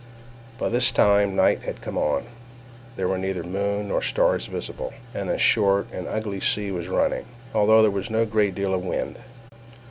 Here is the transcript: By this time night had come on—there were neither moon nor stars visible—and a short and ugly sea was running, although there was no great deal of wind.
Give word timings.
By 0.57 0.69
this 0.69 0.89
time 0.89 1.35
night 1.35 1.61
had 1.61 1.79
come 1.83 1.95
on—there 1.95 3.07
were 3.07 3.19
neither 3.19 3.43
moon 3.43 3.89
nor 3.89 4.01
stars 4.01 4.47
visible—and 4.47 5.29
a 5.29 5.37
short 5.37 5.89
and 5.93 6.07
ugly 6.07 6.39
sea 6.39 6.71
was 6.71 6.87
running, 6.87 7.25
although 7.53 7.83
there 7.83 7.91
was 7.91 8.09
no 8.09 8.25
great 8.25 8.55
deal 8.55 8.73
of 8.73 8.83
wind. 8.83 9.19